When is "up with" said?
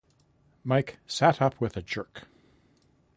1.43-1.77